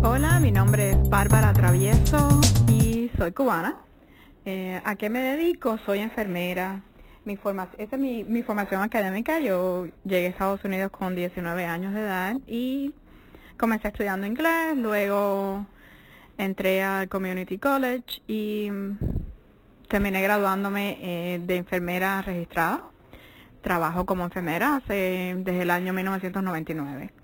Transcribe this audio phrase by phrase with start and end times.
[0.00, 3.78] Hola, mi nombre es Bárbara Travieso y soy cubana.
[4.44, 5.76] Eh, ¿A qué me dedico?
[5.84, 6.82] Soy enfermera.
[7.24, 9.40] Mi formación, esa es mi, mi formación académica.
[9.40, 12.94] Yo llegué a Estados Unidos con 19 años de edad y
[13.56, 15.66] comencé estudiando inglés, luego
[16.38, 18.70] entré al Community College y
[19.88, 22.84] terminé graduándome eh, de enfermera registrada.
[23.62, 27.17] Trabajo como enfermera hace, desde el año 1999.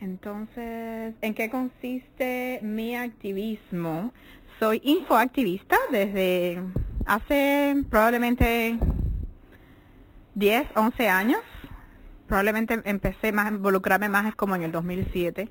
[0.00, 4.12] Entonces, ¿en qué consiste mi activismo?
[4.58, 6.62] Soy infoactivista desde
[7.06, 8.78] hace probablemente
[10.34, 11.40] 10, 11 años.
[12.26, 15.48] Probablemente empecé más a involucrarme más como en el 2007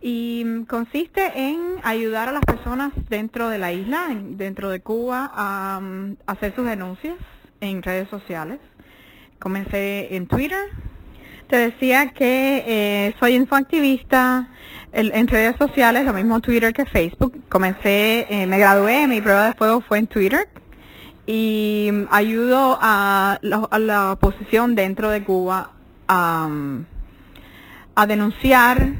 [0.00, 5.78] y consiste en ayudar a las personas dentro de la isla, dentro de Cuba, a,
[5.80, 7.16] um, hacer sus denuncias
[7.60, 8.60] en redes sociales.
[9.38, 10.68] Comencé en Twitter.
[11.48, 14.48] Te decía que eh, soy infoactivista
[14.92, 17.34] en redes sociales, lo mismo Twitter que Facebook.
[17.48, 20.48] Comencé, eh, me gradué, mi prueba de fuego fue en Twitter
[21.26, 25.70] y ayudo a la, oposición dentro de Cuba
[26.08, 26.84] a, um,
[27.94, 28.92] a denunciar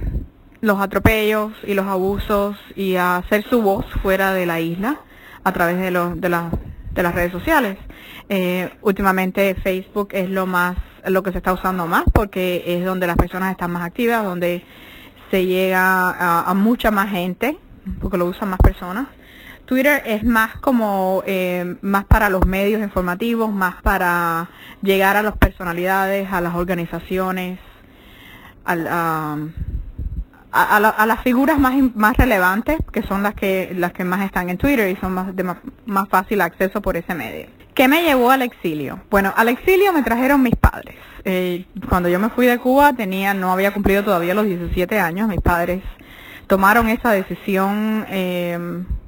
[0.60, 5.00] los atropellos y los abusos y a hacer su voz fuera de la isla
[5.44, 7.78] a través de, los, de, de las redes sociales.
[8.28, 13.06] Eh, últimamente Facebook es lo más lo que se está usando más porque es donde
[13.06, 14.64] las personas están más activas, donde
[15.30, 17.58] se llega a, mucha más gente,
[18.00, 19.08] porque lo usan más personas.
[19.64, 24.48] Twitter es más como eh, más para los medios informativos, más para
[24.82, 27.58] llegar a las personalidades, a las organizaciones,
[28.64, 29.36] al, a,
[30.52, 34.58] a, las figuras más, más relevantes, que son las que, las que más están en
[34.58, 35.58] Twitter y son más, de más,
[36.08, 37.46] fácil acceso por ese medio.
[37.76, 39.02] ¿Qué me llevó al exilio?
[39.10, 40.96] Bueno, al exilio me trajeron mis padres.
[41.26, 45.28] Eh, cuando yo me fui de Cuba tenía, no había cumplido todavía los 17 años.
[45.28, 45.82] Mis padres
[46.46, 48.58] tomaron esa decisión eh,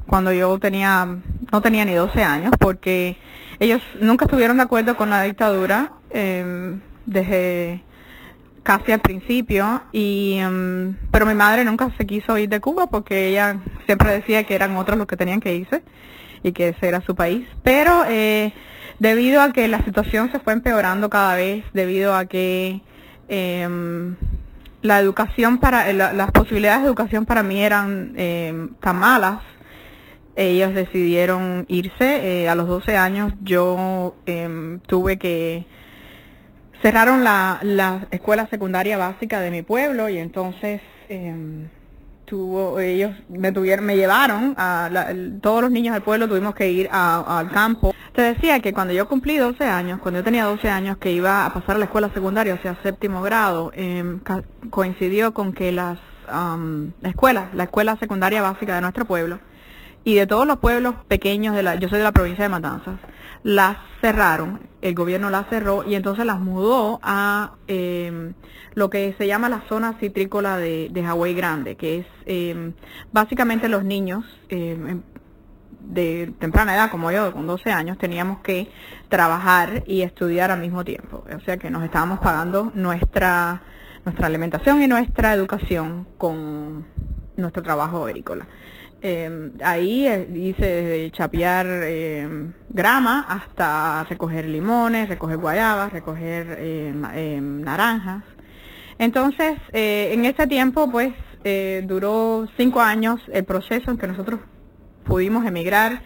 [0.06, 1.16] cuando yo tenía,
[1.50, 3.16] no tenía ni 12 años, porque
[3.59, 6.76] ellos nunca estuvieron de acuerdo con la dictadura eh,
[7.06, 7.82] desde
[8.64, 13.31] casi al principio, y, em, pero mi madre nunca se quiso ir de Cuba porque
[13.31, 13.56] ella
[13.87, 15.82] siempre decía que eran otros los que tenían que irse
[16.43, 17.47] y que ese era su país.
[17.62, 18.53] Pero eh,
[18.99, 22.81] debido a que la situación se fue empeorando cada vez, debido a que
[23.28, 24.16] em,
[24.82, 29.41] la educación para, las posibilidades de educación para mí eran em, tan malas,
[30.37, 32.43] ellos decidieron irse.
[32.43, 34.15] Eh, a los 12 años yo
[34.87, 35.66] tuve que
[36.81, 40.81] cerraron la, la escuela secundaria básica de mi pueblo y entonces
[42.28, 44.91] tuvo, ellos me tuvieron, me llevaron, a
[45.41, 47.94] todos los niños del pueblo tuvimos que ir al campo.
[48.12, 51.47] Te decía que cuando yo cumplí 12 años, cuando yo tenía 12 años que iba
[51.47, 54.19] a pasar a la escuela secundaria, o sea, séptimo grado, eh,
[54.71, 55.99] coincidió con que las
[57.03, 59.38] escuelas, la escuela secundaria básica de nuestro pueblo,
[60.05, 62.99] y de todos los pueblos pequeños de la, yo soy de la provincia de Matanzas,
[63.43, 68.34] las cerraron, el gobierno las cerró y entonces las mudó a em,
[68.75, 72.75] lo que se llama la zona citrícola de, de Hawái Grande, que es em,
[73.12, 75.03] básicamente los niños em,
[75.81, 78.71] de temprana edad, como yo, con 12 años, teníamos que
[79.09, 81.25] trabajar y estudiar al mismo tiempo.
[81.34, 83.62] O sea que nos estábamos pagando nuestra,
[84.05, 86.87] nuestra alimentación y nuestra educación con
[87.37, 88.47] nuestro trabajo agrícola.
[89.00, 92.28] Eh, ahí eh, hice desde chapear eh,
[92.69, 98.25] grama hasta recoger limones, recoger guayabas, recoger eh, naranjas.
[98.98, 101.12] Entonces, en ese tiempo, pues,
[101.84, 104.41] duró cinco años el proceso en que nosotros
[105.04, 106.03] pudimos emigrar.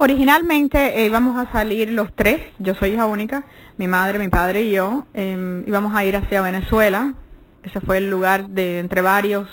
[0.00, 3.46] originalmente íbamos a salir los tres, yo soy hija única,
[3.78, 7.14] mi madre, mi padre y yo, íbamos a ir hacia Venezuela.
[7.62, 9.48] Ese fue el lugar de entre varios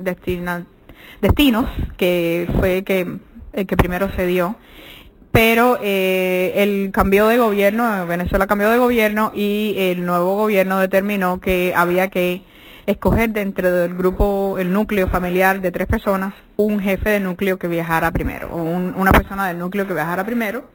[0.00, 0.66] destinados
[1.20, 3.18] destinos, que fue que,
[3.52, 4.56] el que primero se dio.
[5.32, 11.40] Pero eh, el cambio de gobierno, Venezuela cambió de gobierno y el nuevo gobierno determinó
[11.40, 12.42] que había que
[12.86, 17.68] escoger dentro del grupo, el núcleo familiar de tres personas, un jefe de núcleo que
[17.68, 20.70] viajara primero, o una persona del núcleo que viajara primero,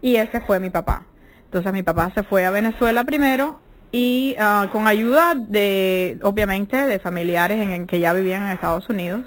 [0.00, 1.04] y ese fue mi papá.
[1.44, 3.60] Entonces mi papá se fue a Venezuela primero
[3.92, 9.20] y ah, con ayuda de, obviamente, de familiares en, que ya vivían en Estados Unidos,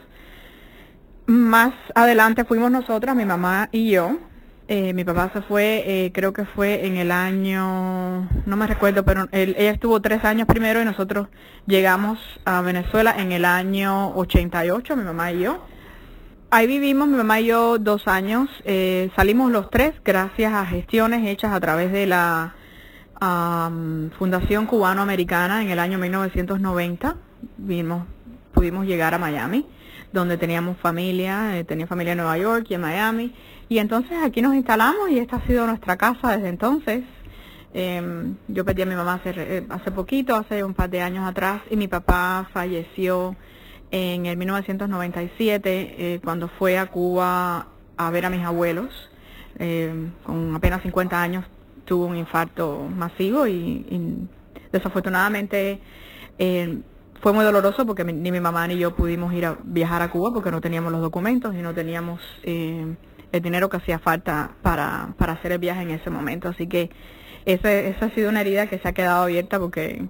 [1.27, 4.17] más adelante fuimos nosotras, mi mamá y yo.
[4.67, 9.05] Eh, mi papá se fue, eh, creo que fue en el año, no me recuerdo,
[9.05, 11.27] pero ella estuvo tres años primero y nosotros
[11.67, 15.63] llegamos a Venezuela en el año 88, mi mamá y yo.
[16.49, 18.49] Ahí vivimos mi mamá y yo dos años.
[18.63, 22.55] Eh, salimos los tres gracias a gestiones hechas a través de la
[24.17, 27.15] Fundación Cubano-Americana en el año 1990.
[27.57, 28.03] Vimos
[28.55, 29.67] pudimos llegar a Miami,
[30.15, 33.33] donde teníamos familia, eh, tenía familia en Nueva York y en Miami.
[33.69, 37.03] Y entonces aquí nos instalamos y esta ha sido nuestra casa desde entonces.
[37.73, 41.27] Em, yo perdí a mi mamá hace, eh, hace poquito, hace un par de años
[41.27, 43.35] atrás, y mi papá falleció
[43.91, 47.67] en el 1997 eh, cuando fue a Cuba
[47.97, 48.89] a ver a mis abuelos.
[49.59, 51.45] Em, con apenas 50 años
[51.85, 54.27] tuvo un infarto masivo y,
[54.71, 55.79] desafortunadamente
[56.37, 56.81] em,
[57.21, 60.31] fue muy doloroso porque ni mi mamá ni yo pudimos ir a viajar a Cuba
[60.33, 62.97] porque no teníamos los documentos y no teníamos el
[63.41, 66.49] dinero que hacía falta para, para hacer el viaje en ese momento.
[66.49, 66.89] Así que
[67.45, 70.07] esa ha sido una herida que se ha quedado abierta porque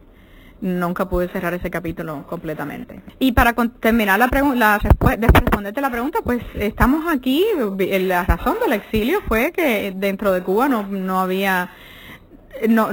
[0.62, 3.02] nunca pude cerrar ese capítulo completamente.
[3.20, 7.46] Y para terminar la pregunta, responderte la pregunta, pues estamos aquí,
[7.78, 11.70] la razón del exilio fue que dentro de Cuba no, no había,
[12.70, 12.90] no,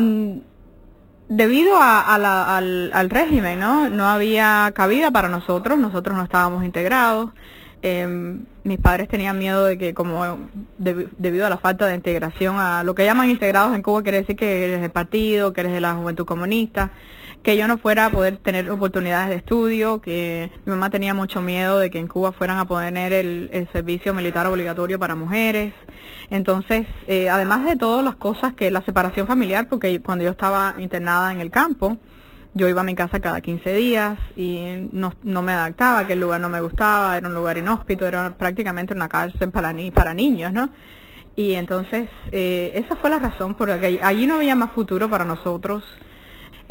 [1.29, 3.89] debido a, al, al régimen, ¿no?
[3.89, 7.31] No había cabida para nosotros, nosotros no estábamos integrados,
[7.83, 10.39] eh, mis padres tenían miedo de que como
[10.79, 14.37] debido a la falta de integración a lo que llaman integrados en Cuba quiere decir
[14.37, 16.93] que eres del partido, que eres de la juventud comunista,
[17.43, 21.43] que yo no fuera a poder tener oportunidades de estudio, que mi mamá tenía mucho
[21.43, 25.75] miedo de que en Cuba fueran a poner el, el servicio militar obligatorio para mujeres.
[26.31, 30.75] Entonces, eh, además de todas las cosas que la separación familiar, porque cuando yo estaba
[30.79, 31.99] internada en el campo,
[32.55, 36.41] yo iba a mi casa cada 15 días y no, me adaptaba, que el lugar
[36.41, 40.53] no me gustaba, era un lugar inhóspito, era prácticamente una cárcel para, ni, para niños,
[40.53, 40.71] ¿no?
[41.35, 45.09] Y entonces, eh, esa fue la razón por la que allí no había más futuro
[45.09, 45.83] para nosotros.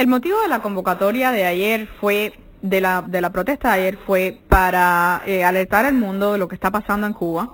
[0.01, 2.33] El motivo de la convocatoria de ayer fue,
[2.63, 6.47] de la, de la protesta de ayer fue para eh, alertar al mundo de lo
[6.47, 7.53] que está pasando en Cuba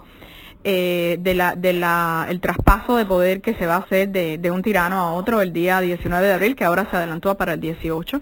[0.64, 4.38] eh, de la, de la, el traspaso de poder que se va a hacer de,
[4.38, 7.56] de un tirano a otro el día 19 de abril, que ahora se adelantó para
[7.56, 8.22] el 18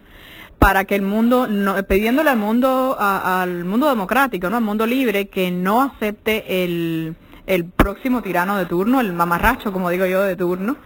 [0.57, 4.57] para que el mundo, no, pidiéndole al mundo, al mundo democrático, ¿no?
[4.57, 9.91] al mundo libre, que no acepte el, el próximo tirano de turno, el mamarracho, como
[9.91, 10.77] digo yo, de turno,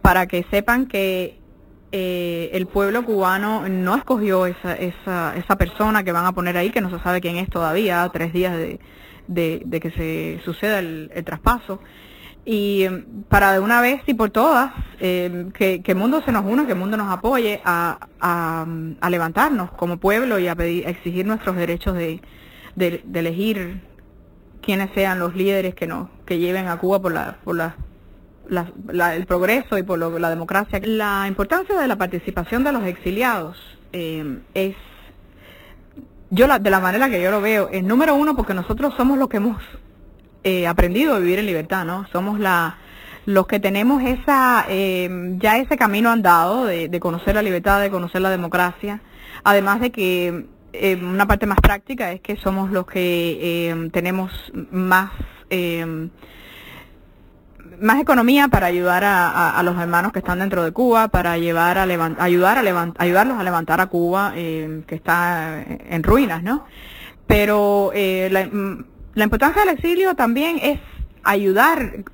[0.00, 1.42] para que sepan que
[1.96, 6.70] eh, el pueblo cubano no escogió esa, esa, esa persona que van a poner ahí,
[6.70, 8.80] que no se sabe quién es todavía, tres días de,
[9.28, 11.78] de, que se suceda el, traspaso.
[12.44, 16.44] Y em, para de una vez y por todas, em, que, el mundo se nos
[16.44, 21.24] una, que el mundo nos apoye a, a, levantarnos como pueblo y a, pedir, exigir
[21.24, 22.20] nuestros derechos de,
[22.74, 23.82] de, elegir
[24.62, 27.54] quiénes sean los líderes que nos que lleven a Cuba por la, por
[28.48, 30.80] la, el progreso y por la democracia.
[30.82, 33.56] La importancia de la participación de los exiliados
[33.92, 34.76] em, es
[36.30, 39.18] yo la, de la manera que yo lo veo, es número uno porque nosotros somos
[39.18, 39.62] los que hemos
[40.42, 42.06] eh, aprendido a vivir en libertad, ¿no?
[42.10, 42.76] Somos la,
[43.24, 47.90] los que tenemos esa, eh, ya ese camino andado de, de, conocer la libertad, de
[47.90, 49.00] conocer la democracia,
[49.44, 54.32] además de que eh, una parte más práctica es que somos los que tenemos
[54.72, 55.12] más
[57.84, 61.82] más economía para ayudar a, los hermanos que están dentro de Cuba, para llevar a
[61.82, 66.64] ayudar a ayudarlos a levantar a Cuba, eh, que está en ruinas, ¿no?
[67.26, 68.74] Pero eh, mm,
[69.14, 70.80] la, importancia del exilio también es
[71.22, 72.04] ayudar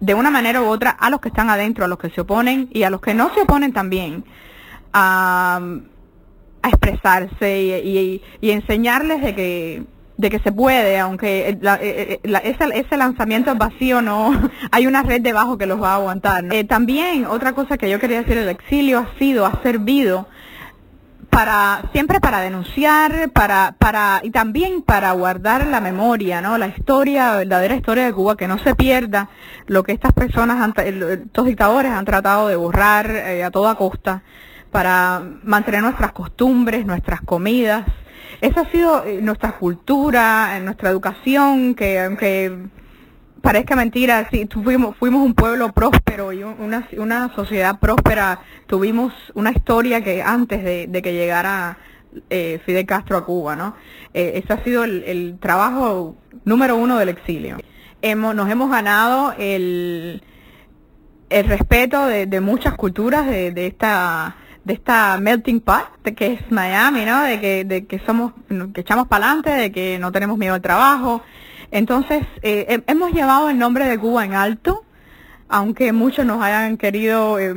[0.00, 2.68] de una manera u otra a los que están adentro, a los que se oponen
[2.72, 4.24] y a los que no se oponen también
[4.92, 5.60] a,
[6.64, 9.82] expresarse y, y enseñarles de que
[10.22, 14.32] de que se puede, aunque eh, eh, eh, ese, ese, lanzamiento vacío no,
[14.70, 16.44] hay una red debajo que los va a aguantar.
[16.68, 20.28] también otra cosa que yo quería decir, el exilio ha sido, ha servido
[21.28, 26.56] para siempre para denunciar, para para y también para guardar la memoria, ¿no?
[26.56, 29.28] La historia, la verdadera historia de Cuba, que no se pierda
[29.66, 33.10] lo que estas personas, estos dictadores han tratado de borrar
[33.44, 34.22] a toda costa
[34.70, 37.86] para mantener nuestras costumbres, nuestras comidas,
[38.42, 42.52] esa ha sido eh, nuestra cultura, eh, nuestra educación, que aunque
[43.40, 49.52] parezca mentira, sí, fuimos, fuimos un pueblo próspero y una, una sociedad próspera, tuvimos una
[49.52, 51.78] historia que antes de, que llegara
[52.30, 53.76] eh, Fidel Castro a Cuba, ¿no?
[54.12, 57.58] ese ha sido el, trabajo número uno del exilio.
[58.02, 60.20] Hemos, nos hemos ganado el,
[61.30, 66.34] el respeto de, de muchas culturas de, de esta de esta melting pot de que
[66.34, 67.22] es Miami, ¿no?
[67.22, 68.32] De que, de que somos,
[68.74, 71.22] que echamos para adelante, de que no tenemos miedo al trabajo.
[71.70, 74.84] Entonces, eh, hemos llevado el nombre de Cuba en alto,
[75.52, 77.54] aunque muchos nos hayan querido, eh,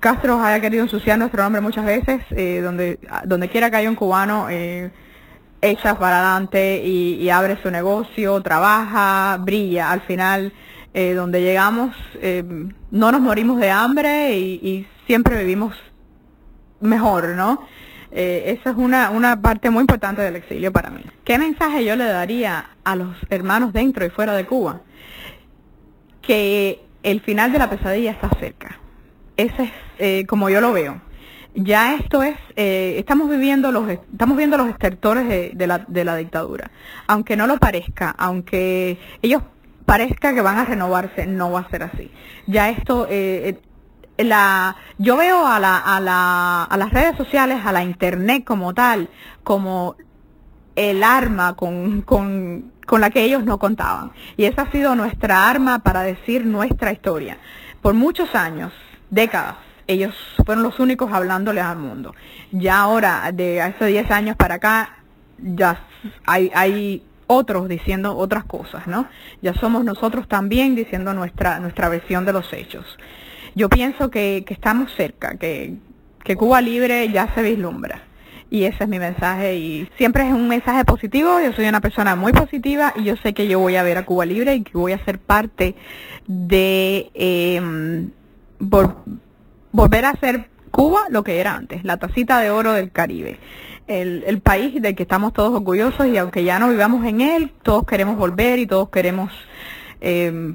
[0.00, 3.94] Castro haya querido ensuciar nuestro nombre muchas veces, eh, donde, donde quiera que haya un
[3.94, 4.90] cubano, eh,
[5.62, 9.92] echa para adelante y, abre su negocio, trabaja, brilla.
[9.92, 10.52] Al final,
[10.92, 11.94] donde llegamos,
[12.90, 15.74] no nos morimos de hambre y, y siempre vivimos
[16.80, 17.66] mejor, ¿no?
[18.10, 21.02] Eh, esa es una, una parte muy importante del exilio para mí.
[21.24, 24.80] ¿Qué mensaje yo le daría a los hermanos dentro y fuera de Cuba?
[26.22, 28.78] Que el final de la pesadilla está cerca.
[29.36, 31.00] Ese es eh, como yo lo veo.
[31.54, 36.04] Ya esto es, eh, estamos viviendo los, estamos viendo los estertores de, de, la, de
[36.04, 36.70] la dictadura.
[37.06, 39.42] Aunque no lo parezca, aunque ellos
[39.84, 42.10] parezca que van a renovarse, no va a ser así.
[42.46, 43.58] Ya esto, eh,
[44.18, 48.74] la, yo veo a, la, a, la, a las redes sociales, a la internet como
[48.74, 49.08] tal,
[49.44, 49.96] como
[50.76, 54.12] el arma con, con, con la que ellos no contaban.
[54.36, 57.38] Y esa ha sido nuestra arma para decir nuestra historia.
[57.82, 58.72] Por muchos años,
[59.10, 59.56] décadas,
[59.86, 62.14] ellos fueron los únicos hablándoles al mundo.
[62.52, 64.98] Ya ahora, de hace 10 años para acá,
[65.38, 65.80] ya
[66.26, 69.06] hay, hay otros diciendo otras cosas, ¿no?
[69.42, 72.84] Ya somos nosotros también diciendo nuestra, nuestra versión de los hechos.
[73.58, 75.74] Yo pienso que, que estamos cerca, que,
[76.22, 78.02] que Cuba Libre ya se vislumbra.
[78.50, 81.40] Y ese es mi mensaje y siempre es un mensaje positivo.
[81.40, 84.06] Yo soy una persona muy positiva y yo sé que yo voy a ver a
[84.06, 85.74] Cuba Libre y que voy a ser parte
[86.28, 87.60] de eh,
[88.60, 93.40] volver a ser Cuba lo que era antes, la tacita de oro del Caribe
[93.88, 97.84] el, país del que estamos todos orgullosos y aunque ya no vivamos en él, todos
[97.86, 99.32] queremos volver y todos queremos
[100.00, 100.54] eh,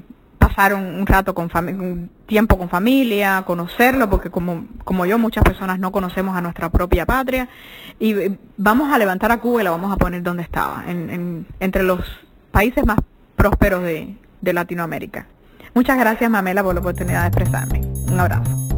[0.54, 5.78] pasar un, rato con un tiempo con familia, conocerlo, porque como, como yo muchas personas
[5.78, 7.48] no conocemos a nuestra propia patria
[7.98, 11.46] y eh, vamos a levantar a Cuba y la vamos a poner donde estaba, en,
[11.60, 12.00] entre los
[12.52, 12.98] países más
[13.36, 15.26] prósperos de Latinoamérica.
[15.74, 17.80] Muchas gracias Mamela por la oportunidad de expresarme.
[18.08, 18.73] Un abrazo.